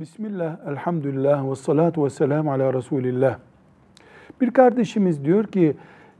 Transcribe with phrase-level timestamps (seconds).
[0.00, 3.38] Bismillah, elhamdülillah ve salatu ve selamu ala Resulillah.
[4.40, 5.76] Bir kardeşimiz diyor ki,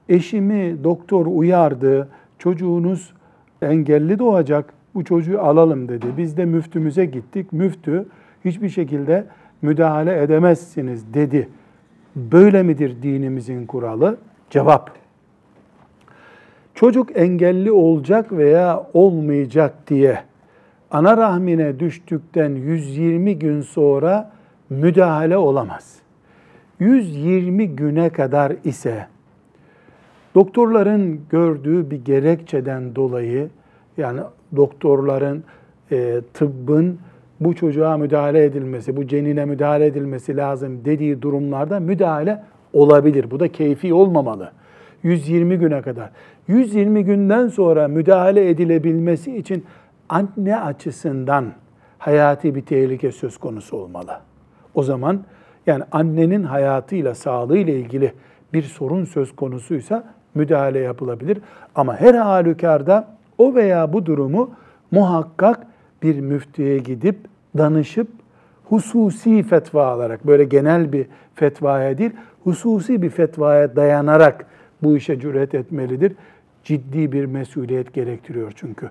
[0.08, 2.08] eşimi doktor uyardı,
[2.38, 3.14] çocuğunuz
[3.62, 6.06] engelli doğacak, bu çocuğu alalım dedi.
[6.16, 7.52] Biz de müftümüze gittik.
[7.52, 8.06] Müftü
[8.44, 9.24] hiçbir şekilde
[9.62, 11.48] müdahale edemezsiniz dedi.
[12.16, 14.16] Böyle midir dinimizin kuralı?
[14.50, 14.90] Cevap.
[16.74, 20.29] Çocuk engelli olacak veya olmayacak diye
[20.90, 24.32] ana rahmine düştükten 120 gün sonra
[24.70, 25.96] müdahale olamaz.
[26.80, 29.06] 120 güne kadar ise
[30.34, 33.48] doktorların gördüğü bir gerekçeden dolayı
[33.96, 34.20] yani
[34.56, 35.44] doktorların
[35.92, 36.98] e, tıbbın
[37.40, 43.30] bu çocuğa müdahale edilmesi, bu cenine müdahale edilmesi lazım dediği durumlarda müdahale olabilir.
[43.30, 44.52] Bu da keyfi olmamalı.
[45.02, 46.10] 120 güne kadar.
[46.48, 49.64] 120 günden sonra müdahale edilebilmesi için
[50.10, 51.52] anne açısından
[51.98, 54.20] hayati bir tehlike söz konusu olmalı.
[54.74, 55.24] O zaman
[55.66, 58.12] yani annenin hayatıyla, sağlığıyla ilgili
[58.52, 60.04] bir sorun söz konusuysa
[60.34, 61.38] müdahale yapılabilir.
[61.74, 64.50] Ama her halükarda o veya bu durumu
[64.90, 65.66] muhakkak
[66.02, 67.16] bir müftüye gidip
[67.58, 68.08] danışıp
[68.64, 72.12] hususi fetva alarak böyle genel bir fetvaya değil
[72.44, 74.46] hususi bir fetvaya dayanarak
[74.82, 76.12] bu işe cüret etmelidir.
[76.64, 78.90] Ciddi bir mesuliyet gerektiriyor çünkü.